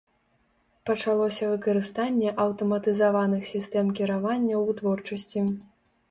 [0.89, 5.45] Пачалося выкарыстанне аўтаматызаваных сістэм кіравання ў вытворчасці.